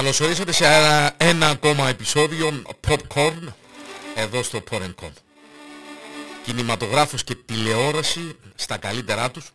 [0.00, 3.52] Καλώς ορίσατε σε ένα, ένα ακόμα επεισόδιο Popcorn
[4.14, 5.10] εδώ στο Porn.com
[6.44, 9.50] Κινηματογράφος και τηλεόραση στα καλύτερά τους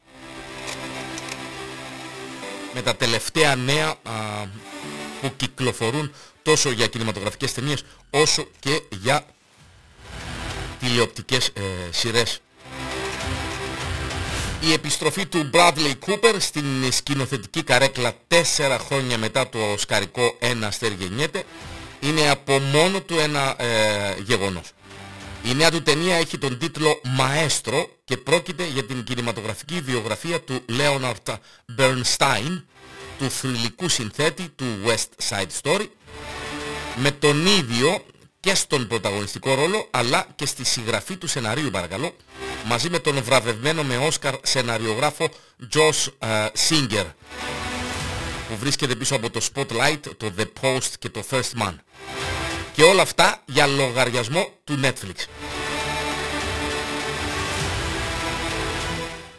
[2.73, 3.93] με τα τελευταία νέα α,
[5.21, 9.25] που κυκλοφορούν τόσο για κινηματογραφικές ταινίες όσο και για
[10.79, 12.39] τηλεοπτικές ε, σειρές.
[14.67, 20.95] Η επιστροφή του Bradley Cooper στην σκηνοθετική καρέκλα τέσσερα χρόνια μετά το σκαρικό «Ένα αστέρι
[20.99, 21.43] γεννιέται»
[21.99, 24.71] είναι από μόνο του ένα ε, γεγονός.
[25.43, 30.65] Η νέα του ταινία έχει τον τίτλο «Μαέστρο» και πρόκειται για την κινηματογραφική βιογραφία του
[30.69, 31.33] Leonard
[31.77, 32.61] Bernstein,
[33.17, 35.87] του θρηλυκού συνθέτη του West Side Story,
[36.95, 38.05] με τον ίδιο
[38.45, 42.15] και στον πρωταγωνιστικό ρόλο αλλά και στη συγγραφή του σεναρίου παρακαλώ
[42.65, 45.29] μαζί με τον βραβευμένο με Όσκαρ σεναριογράφο
[45.73, 47.05] Josh uh, Singer
[48.49, 51.75] που βρίσκεται πίσω από το Spotlight, το The Post και το First Man.
[52.73, 55.27] Και όλα αυτά για λογαριασμό του Netflix.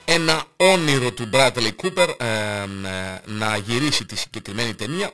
[0.05, 2.67] Ένα όνειρο του Bradley Cooper ε, ε,
[3.25, 5.11] να γυρίσει τη συγκεκριμένη ταινία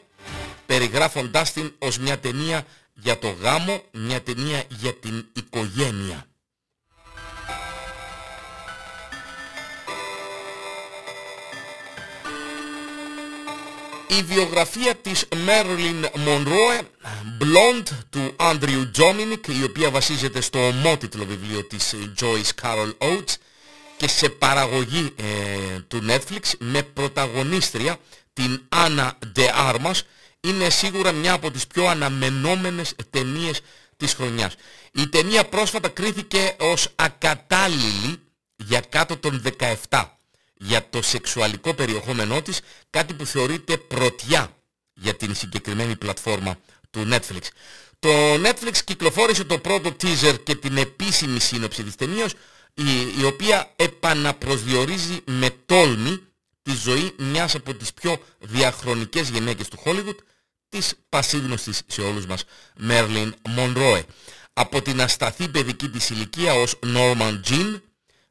[0.66, 6.26] περιγράφοντάς την ως μια ταινία για το γάμο, μια ταινία για την οικογένεια.
[14.18, 16.80] Η βιογραφία της Marilyn Monroe,
[17.40, 23.34] Blonde, του Andrew Dominic, η οποία βασίζεται στο ομότιτλο βιβλίο της Joyce Carol Oates
[23.96, 27.96] και σε παραγωγή ε, του Netflix με πρωταγωνίστρια
[28.32, 30.00] την Anna De Armas,
[30.48, 33.60] είναι σίγουρα μια από τις πιο αναμενόμενες ταινίες
[33.96, 34.54] της χρονιάς.
[34.92, 38.20] Η ταινία πρόσφατα κρίθηκε ως ακατάλληλη
[38.56, 39.42] για κάτω των
[39.88, 40.04] 17
[40.54, 44.56] για το σεξουαλικό περιεχόμενό της, κάτι που θεωρείται πρωτιά
[44.94, 46.56] για την συγκεκριμένη πλατφόρμα
[46.90, 47.42] του Netflix.
[47.98, 52.32] Το Netflix κυκλοφόρησε το πρώτο teaser και την επίσημη σύνοψη της ταινίας,
[52.74, 56.22] η, η οποία επαναπροσδιορίζει με τόλμη
[56.62, 60.16] τη ζωή μιας από τις πιο διαχρονικές γυναίκες του Hollywood,
[60.72, 62.44] της πασίγνωστης σε όλους μας
[62.76, 64.04] Μέρλιν Μονρόε.
[64.52, 67.80] Από την ασταθή παιδική της ηλικία ως Norman Jean,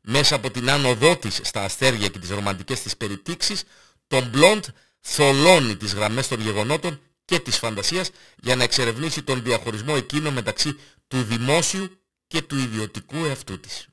[0.01, 3.63] μέσα από την άνοδό της στα αστέρια και τις ρομαντικές της περιτήξεις,
[4.07, 4.65] τον Μπλοντ
[4.99, 8.09] θολώνει τις γραμμές των γεγονότων και της φαντασίας
[8.41, 13.87] για να εξερευνήσει τον διαχωρισμό εκείνο μεταξύ του δημόσιου και του ιδιωτικού εαυτού της.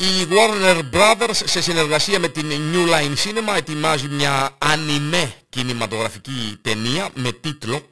[0.00, 7.08] Η Warner Brothers σε συνεργασία με την New Line Cinema ετοιμάζει μια ανιμέ κινηματογραφική ταινία
[7.14, 7.82] με τίτλο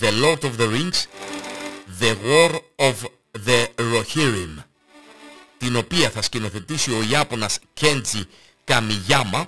[0.00, 1.04] The Lord of the Rings
[2.00, 2.94] The War of
[3.46, 4.64] the Rohirrim
[5.58, 8.22] την οποία θα σκηνοθετήσει ο Ιάπωνας Kenji
[8.64, 9.44] Kamiyama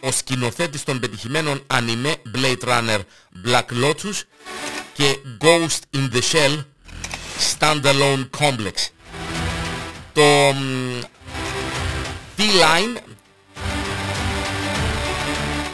[0.00, 3.00] ο σκηνοθέτης των πετυχημένων ανιμέ Blade Runner
[3.46, 4.20] Black Lotus
[4.92, 6.64] και Ghost in the Shell
[7.58, 8.88] Standalone Complex.
[10.12, 10.54] Το
[12.38, 12.98] D-Line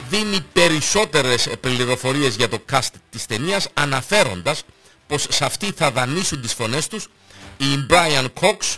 [0.08, 4.62] δίνει περισσότερες πληροφορίες για το cast της ταινίας αναφέροντας
[5.06, 7.08] πως σε αυτή θα δανείσουν τις φωνές τους
[7.56, 8.76] η Brian Cox,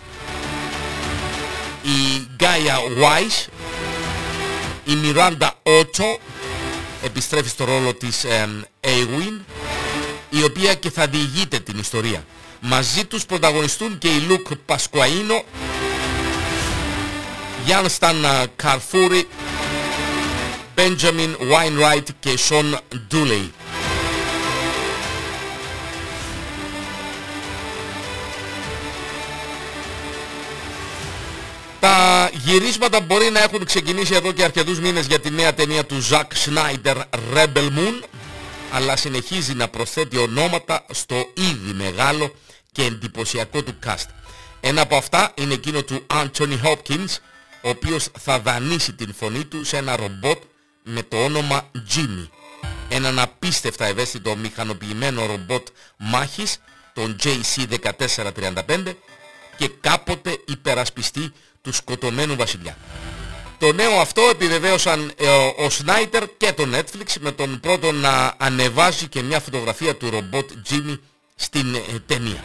[1.82, 3.46] η Gaia Wise,
[4.84, 6.18] η Miranda Otto
[7.04, 8.48] επιστρέφει στο ρόλο της ε,
[8.80, 9.40] Aewin
[10.30, 12.24] η οποία και θα διηγείται την ιστορία.
[12.60, 15.42] Μαζί τους πρωταγωνιστούν και η Luke Pasquaino
[17.64, 18.24] Γιάνν Σταν
[18.56, 19.28] Καρφούρη,
[20.74, 22.78] Μπέντζαμιν Wainwright και Σον
[23.08, 23.52] Ντούλεϊ.
[31.80, 36.00] Τα γυρίσματα μπορεί να έχουν ξεκινήσει εδώ και αρκετούς μήνες για τη νέα ταινία του
[36.00, 36.96] Ζακ Σνάιντερ
[37.34, 38.04] Rebel Moon
[38.72, 42.34] αλλά συνεχίζει να προσθέτει ονόματα στο ήδη μεγάλο
[42.72, 44.06] και εντυπωσιακό του cast.
[44.60, 47.16] Ένα από αυτά είναι εκείνο του Anthony Hopkins
[47.62, 50.42] ο οποίος θα δανείσει την φωνή του σε ένα ρομπότ
[50.82, 52.28] με το όνομα Jimmy.
[52.88, 55.66] Έναν απίστευτα ευαίσθητο μηχανοποιημένο ρομπότ
[55.96, 56.58] μάχης,
[56.92, 58.94] τον JC1435
[59.56, 61.32] και κάποτε υπερασπιστή
[61.62, 62.76] του σκοτωμένου βασιλιά.
[63.58, 69.08] Το νέο αυτό επιβεβαίωσαν ε, ο Σνάιτερ και το Netflix με τον πρώτο να ανεβάζει
[69.08, 70.98] και μια φωτογραφία του ρομπότ Jimmy
[71.34, 72.44] στην ε, ταινία.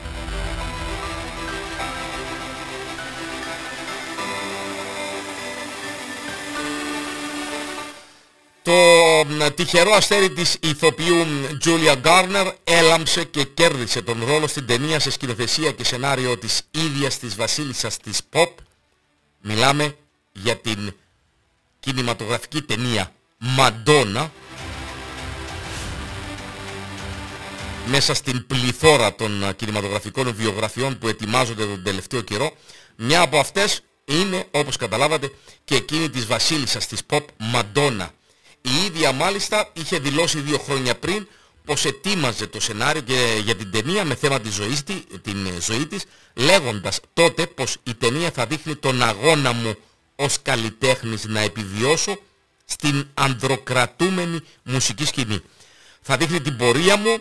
[8.67, 11.25] Το τυχερό αστέρι της ηθοποιού
[11.59, 17.19] Τζούλια Γκάρνερ έλαμψε και κέρδισε τον ρόλο στην ταινία σε σκηνοθεσία και σενάριο της ίδιας
[17.19, 18.47] της βασίλισσας της pop
[19.41, 19.97] Μιλάμε
[20.31, 20.93] για την
[21.79, 24.31] κινηματογραφική ταινία Μαντόνα
[27.85, 32.51] μέσα στην πληθώρα των κινηματογραφικών βιογραφιών που ετοιμάζονται τον τελευταίο καιρό.
[32.95, 35.31] Μια από αυτές είναι, όπως καταλάβατε,
[35.63, 38.11] και εκείνη της βασίλισσας της pop Μαντόνα.
[38.61, 41.27] Η ίδια μάλιστα είχε δηλώσει δύο χρόνια πριν
[41.65, 44.83] πως ετοίμαζε το σενάριο και για την ταινία με θέμα της ζωής,
[45.21, 49.77] την ζωή της, λέγοντας τότε πως η ταινία θα δείχνει τον αγώνα μου
[50.15, 52.19] ως καλλιτέχνης να επιβιώσω
[52.65, 55.41] στην ανδροκρατούμενη μουσική σκηνή.
[56.01, 57.17] Θα δείχνει την πορεία μου,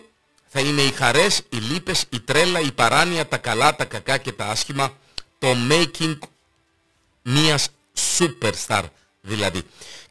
[0.47, 4.33] θα είναι οι χαρές, οι λύπες, η τρέλα, η παράνοια, τα καλά, τα κακά και
[4.33, 4.97] τα άσχημα,
[5.39, 6.19] το making
[7.23, 7.69] μιας
[8.19, 8.83] superstar
[9.27, 9.63] δηλαδή.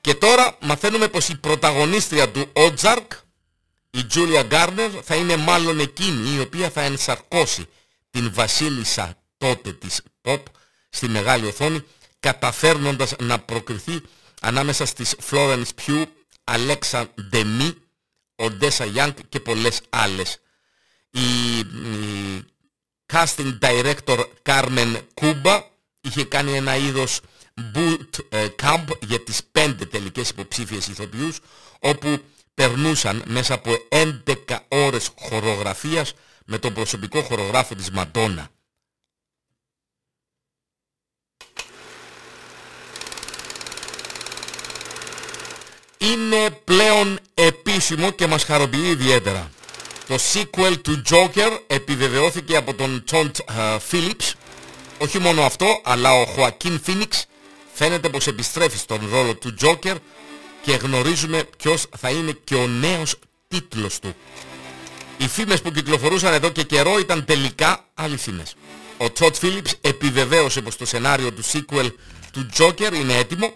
[0.02, 3.08] Και τώρα μαθαίνουμε πως η πρωταγωνίστρια του Ozark,
[3.90, 7.68] η Τζούλια Γκάρνερ, θα είναι μάλλον εκείνη η οποία θα ενσαρκώσει
[8.10, 10.42] την βασίλισσα τότε της pop
[10.90, 11.84] στη μεγάλη οθόνη,
[12.20, 14.02] καταφέρνοντας να προκριθεί
[14.42, 16.06] ανάμεσα στις Florence Pugh,
[16.44, 17.74] Alexa Demi,
[18.36, 20.38] Odessa Young και πολλές άλλες.
[21.10, 22.46] Η, η
[23.14, 25.62] casting director Carmen Cuba
[26.02, 27.20] είχε κάνει ένα είδος
[27.74, 31.40] boot ε, camp για τις πέντε τελικές υποψήφιες ηθοποιούς
[31.80, 32.22] όπου
[32.54, 34.14] περνούσαν μέσα από 11
[34.68, 36.14] ώρες χορογραφίας
[36.46, 38.50] με τον προσωπικό χορογράφο της Μαντόνα.
[45.98, 49.50] Είναι πλέον επίσημο και μας χαροποιεί ιδιαίτερα.
[50.08, 53.32] Το sequel του Joker επιβεβαιώθηκε από τον Todd
[53.92, 54.34] Phillips.
[55.00, 57.08] Όχι μόνο αυτό, αλλά ο Joaquin Phoenix
[57.76, 59.96] φαίνεται πως επιστρέφει στον ρόλο του Joker
[60.62, 63.16] και γνωρίζουμε ποιος θα είναι και ο νέος
[63.48, 64.16] τίτλος του.
[65.18, 68.56] Οι φήμες που κυκλοφορούσαν εδώ και καιρό ήταν τελικά αληθινές.
[68.98, 71.90] Ο Todd Phillips επιβεβαίωσε πως το σενάριο του sequel
[72.32, 73.54] του Joker είναι έτοιμο,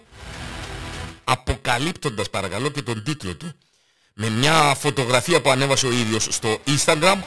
[1.24, 3.54] αποκαλύπτοντας παρακαλώ και τον τίτλο του.
[4.14, 7.18] Με μια φωτογραφία που ανέβασε ο ίδιος στο Instagram,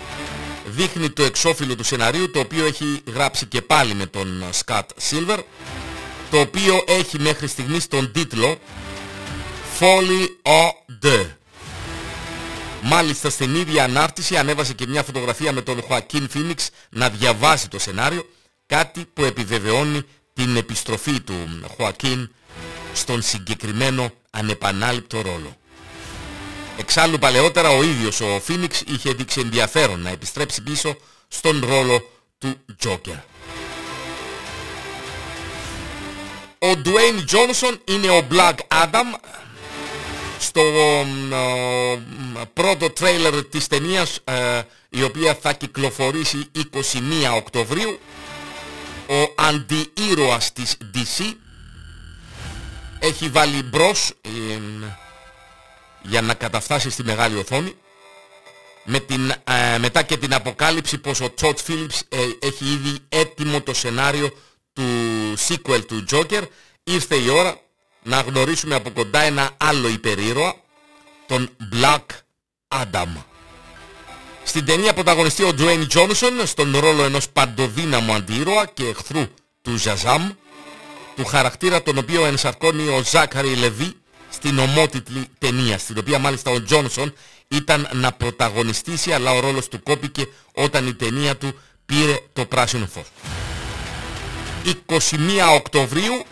[0.66, 5.38] δείχνει το εξώφυλλο του σεναρίου, το οποίο έχει γράψει και πάλι με τον Scott Silver,
[6.32, 8.58] το οποίο έχει μέχρι στιγμής τον τίτλο
[9.81, 11.26] Folly of the.
[12.82, 16.55] Μάλιστα στην ίδια ανάρτηση ανέβασε και μια φωτογραφία με τον Joaquin Phoenix
[16.90, 18.29] να διαβάσει το σενάριο,
[18.67, 20.02] κάτι που επιβεβαιώνει
[20.32, 21.34] την επιστροφή του
[21.79, 22.29] Joaquin
[22.93, 25.56] στον συγκεκριμένο ανεπανάληπτο ρόλο.
[26.78, 30.96] Εξάλλου παλαιότερα ο ίδιος ο Phoenix είχε δείξει ενδιαφέρον να επιστρέψει πίσω
[31.28, 33.31] στον ρόλο του Joker.
[36.62, 39.19] Ο Dwayne Johnson είναι ο Black Adam.
[40.38, 40.62] Στο
[42.53, 46.79] πρώτο τρέιλερ της ταινίας ε, η οποία θα κυκλοφορήσει 21
[47.37, 47.99] Οκτωβρίου
[49.06, 51.35] ο αντιήρωας της DC
[52.99, 54.12] έχει βάλει μπρος
[56.03, 57.75] για να καταφτάσει στη μεγάλη οθόνη
[58.85, 63.61] με την, ε, μετά και την αποκάλυψη πως ο Todd Phillips ε, έχει ήδη έτοιμο
[63.61, 64.31] το σενάριο
[64.72, 64.82] του
[65.48, 66.42] sequel του Joker
[66.84, 67.60] ήρθε η ώρα
[68.02, 70.54] να γνωρίσουμε από κοντά ένα άλλο υπερήρωα,
[71.26, 72.04] τον Black
[72.68, 73.08] Adam.
[74.44, 79.23] Στην ταινία πρωταγωνιστεί ο Dwayne Johnson στον ρόλο ενός παντοδύναμου αντίρωα και εχθρού
[79.62, 80.30] του Ζαζάμ,
[81.16, 83.97] του χαρακτήρα τον οποίο ενσαρκώνει ο Ζάκαρη Λεβί
[84.28, 87.14] στην ομότιτλη ταινία, στην οποία μάλιστα ο Τζόνσον
[87.49, 92.87] ήταν να πρωταγωνιστήσει αλλά ο ρόλος του κόπηκε όταν η ταινία του πήρε το πράσινο
[92.87, 93.06] φως.
[94.64, 94.95] 21
[95.57, 96.25] Οκτωβρίου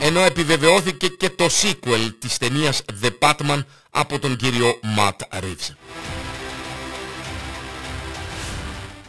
[0.00, 5.74] ενώ επιβεβαιώθηκε και το sequel της ταινίας The Batman από τον κύριο Matt Reeves.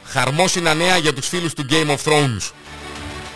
[0.03, 2.51] Χαρμόσυνα νέα για τους φίλους του Game of Thrones.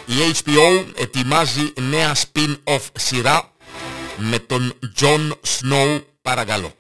[0.05, 3.51] Η HBO ετοιμάζει νέα spin-off σειρά
[4.17, 6.73] με τον Jon Snow παρακαλώ.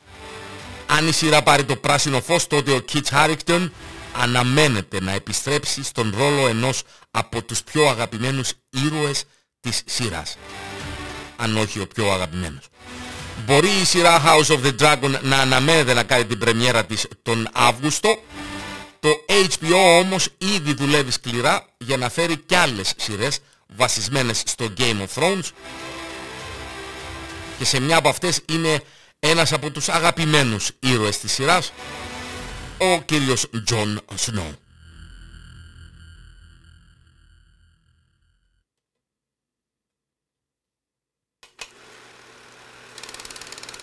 [0.85, 3.69] Αν η σειρά πάρει το πράσινο φως τότε ο Kit Harington
[4.15, 9.23] αναμένεται να επιστρέψει στον ρόλο ενός από τους πιο αγαπημένους ήρωες
[9.59, 10.37] της σειράς.
[11.35, 12.63] Αν όχι ο πιο αγαπημένος.
[13.45, 17.49] Μπορεί η σειρά House of the Dragon να αναμένεται να κάνει την πρεμιέρα της τον
[17.53, 18.17] Αύγουστο.
[18.99, 25.05] Το HBO όμως ήδη δουλεύει σκληρά για να φέρει κι άλλες σειρές βασισμένες στο Game
[25.07, 25.49] of Thrones
[27.57, 28.81] και σε μια από αυτές είναι
[29.19, 31.71] ένας από τους αγαπημένους ήρωες της σειράς
[32.77, 34.57] ο κύριος Τζον Σνόου.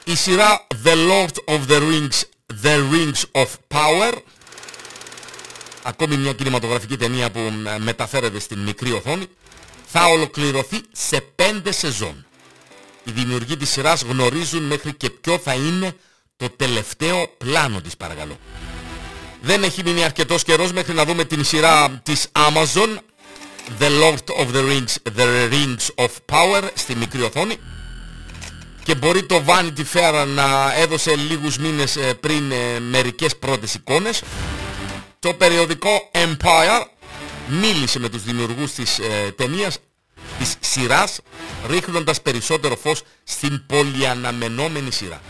[0.05, 2.23] Η σειρά The Lord of the Rings,
[2.63, 4.23] The Rings of Power
[5.83, 7.41] ακόμη μια κινηματογραφική ταινία που
[7.79, 9.27] μεταφέρεται στην μικρή οθόνη,
[9.87, 12.27] θα ολοκληρωθεί σε πέντε σεζόν.
[13.05, 15.97] Οι δημιουργοί της σειράς γνωρίζουν μέχρι και ποιο θα είναι
[16.37, 18.39] το τελευταίο πλάνο της παρακαλώ.
[19.43, 22.99] Δεν έχει μείνει αρκετός καιρός μέχρι να δούμε την σειρά της Amazon
[23.79, 27.57] The Lord of the Rings, The Rings of Power στη μικρή οθόνη
[28.83, 34.23] και μπορεί το Vanity Fair να έδωσε λίγους μήνες ε, πριν ε, μερικές πρώτες εικόνες.
[35.19, 36.87] Το περιοδικό Empire
[37.47, 39.79] μίλησε με τους δημιουργούς της ε, ταινίας,
[40.39, 41.21] της σειράς,
[41.69, 45.21] ρίχνοντας περισσότερο φως στην πολυαναμενόμενη σειρά.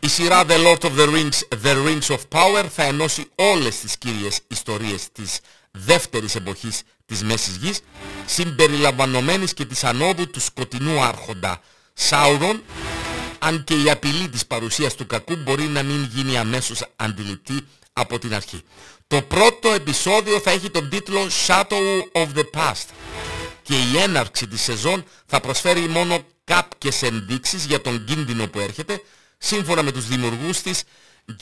[0.00, 3.98] Η σειρά The Lord of the Rings, The Rings of Power θα ενώσει όλες τις
[3.98, 5.38] κύριες ιστορίες της
[5.70, 7.80] δεύτερης εποχής της Μέσης Γης,
[8.26, 11.60] συμπεριλαμβανομένης και της ανόδου του σκοτεινού άρχοντα
[11.92, 12.62] Σάουρον,
[13.38, 18.18] αν και η απειλή της παρουσίας του κακού μπορεί να μην γίνει αμέσως αντιληπτή από
[18.18, 18.62] την αρχή.
[19.06, 22.86] Το πρώτο επεισόδιο θα έχει τον τίτλο Shadow of the Past
[23.62, 29.00] και η έναρξη της σεζόν θα προσφέρει μόνο κάποιες ενδείξεις για τον κίνδυνο που έρχεται,
[29.38, 30.82] σύμφωνα με τους δημιουργούς της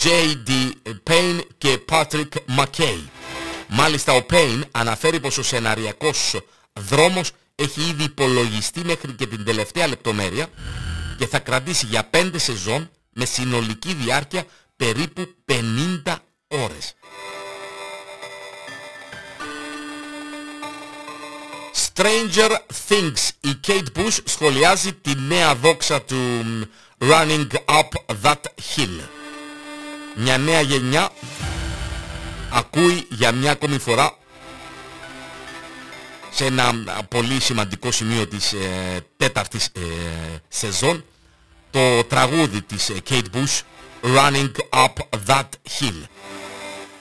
[0.02, 0.70] J.D.
[1.10, 2.98] Payne και Patrick McKay.
[3.68, 6.36] Μάλιστα ο Payne αναφέρει πως ο σεναριακός
[6.72, 10.46] δρόμος έχει ήδη υπολογιστεί μέχρι και την τελευταία λεπτομέρεια
[11.18, 14.44] και θα κρατήσει για 5 σεζόν με συνολική διάρκεια
[14.76, 15.34] περίπου
[16.04, 16.14] 50
[16.48, 16.94] ώρες.
[21.96, 22.50] Stranger
[22.88, 23.28] Things.
[23.40, 26.16] Η Kate Bush σχολιάζει τη νέα δόξα του
[27.00, 27.90] Running Up
[28.22, 29.00] That Hill.
[30.14, 31.10] Μια νέα γενιά
[32.52, 34.16] ακούει για μια ακόμη φορά
[36.30, 36.72] σε ένα
[37.08, 39.80] πολύ σημαντικό σημείο της ε, τέταρτης ε,
[40.48, 41.04] σεζόν
[41.70, 43.60] το τραγούδι της ε, Kate Bush
[44.02, 44.92] Running Up
[45.26, 45.48] That
[45.78, 46.04] Hill.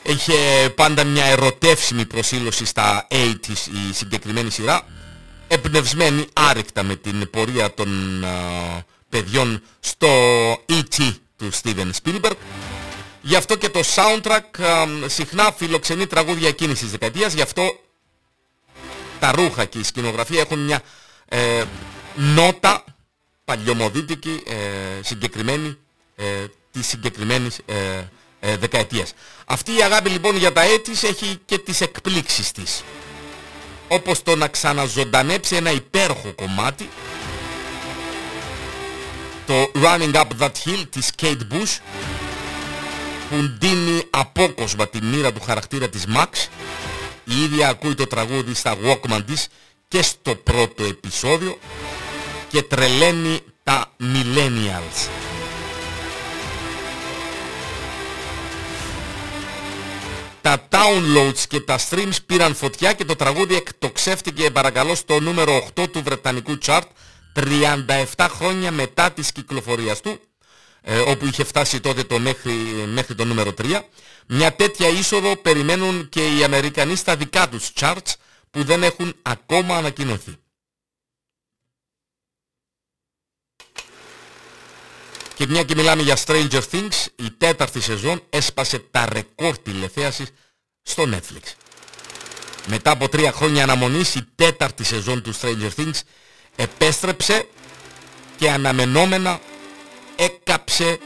[0.04, 4.86] Είχε πάντα μια ερωτεύσιμη προσήλωση στα 80's η συγκεκριμένη σειρά
[5.48, 7.90] εμπνευσμένη άρρηκτα με την πορεία των
[9.16, 10.08] παιδιών στο
[10.70, 11.14] E.T.
[11.38, 12.36] του Steven Spielberg
[13.22, 14.42] Γι' αυτό και το soundtrack
[15.06, 17.80] συχνά φιλοξενεί τραγούδια εκείνης της δεκαετίας, γι' αυτό
[19.20, 20.82] τα ρούχα και η σκηνογραφία έχουν μια
[21.30, 21.64] ε,
[22.16, 22.84] νότα
[23.46, 24.56] παλιωμοδίτικη ε,
[25.04, 25.78] συγκεκριμένη
[26.16, 26.24] ε,
[26.72, 27.74] της συγκεκριμένης ε,
[28.40, 29.14] ε, δεκαετίας.
[29.46, 32.84] Αυτή η αγάπη λοιπόν για τα έτης έχει και τις εκπλήξεις της.
[33.88, 36.90] Όπως το να ξαναζωντανέψει ένα υπέροχο κομμάτι
[39.46, 41.78] το Running Up That Hill της Kate Bush
[43.30, 46.48] που ντύνει απόκοσμα τη μοίρα του χαρακτήρα της Max
[47.24, 49.48] η ίδια ακούει το τραγούδι στα Walkman της
[49.88, 51.60] και στο πρώτο επεισόδιο
[52.50, 55.10] και τρελαίνει τα Millennials.
[60.42, 65.92] Τα downloads και τα streams πήραν φωτιά και το τραγούδι εκτοξεύτηκε παρακαλώ στο νούμερο 8
[65.92, 66.84] του Βρετανικού chart
[67.36, 70.20] 37 χρόνια μετά της κυκλοφορίας του
[70.82, 72.54] ε, όπου είχε φτάσει τότε το μέχρι,
[72.88, 73.82] μέχρι το νούμερο 3.
[74.27, 78.13] Μια τέτοια είσοδο περιμένουν και οι Αμερικανοί στα δικά τους charts
[78.51, 80.38] που δεν έχουν ακόμα ανακοινωθεί.
[85.36, 90.27] Και μια και μιλάμε για Stranger Things, η τέταρτη σεζόν έσπασε τα ρεκόρ τηλεθέασης
[90.82, 91.54] στο Netflix.
[92.68, 96.00] Μετά από τρία χρόνια αναμονής, η τέταρτη σεζόν του Stranger Things
[96.56, 97.48] επέστρεψε
[98.38, 99.40] και αναμενόμενα
[100.16, 100.98] έκαψε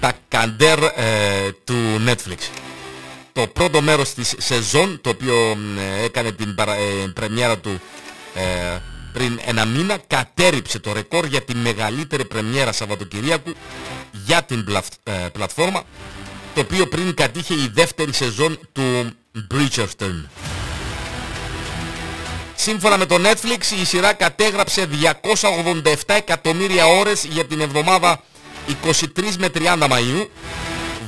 [0.00, 1.74] τα καντέρ ε, του
[2.06, 2.38] Netflix.
[3.32, 5.56] Το πρώτο μέρος της σεζόν, το οποίο
[6.00, 7.80] ε, έκανε την παρα, ε, πρεμιέρα του
[9.12, 13.54] πριν ένα μήνα, κατέριψε το ρεκόρ για τη μεγαλύτερη πρεμιέρα Σαββατοκυριακού
[14.12, 14.64] για την
[15.32, 15.82] πλατφόρμα,
[16.54, 19.10] το οποίο πριν κατήχε η δεύτερη σεζόν του
[19.54, 20.24] Bridgerton.
[22.62, 24.88] Σύμφωνα με το Netflix η σειρά κατέγραψε
[25.82, 28.22] 287 εκατομμύρια ώρες για την εβδομάδα
[28.84, 29.04] 23
[29.38, 30.26] με 30 Μαΐου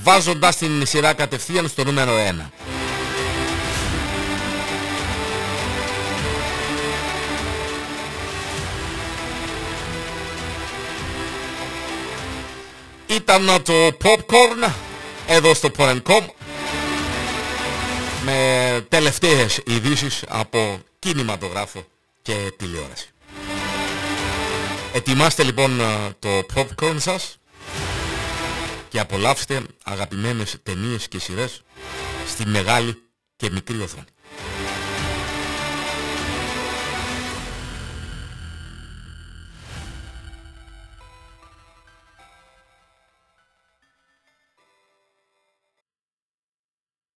[0.03, 2.51] βάζοντας την σειρά κατευθείαν στο νούμερο 1.
[13.07, 14.71] Ήταν το Popcorn
[15.27, 16.21] εδώ στο Porn.com
[18.25, 21.87] με τελευταίες ειδήσεις από κινηματογράφο
[22.23, 23.09] και τηλεόραση.
[24.93, 27.39] Ετοιμάστε λοιπόν ε, το popcorn σας
[28.89, 31.63] και απολαύστε αγαπημένες ταινίες και σειρές
[32.27, 33.03] στη μεγάλη
[33.37, 34.05] και μικρή οθόνη.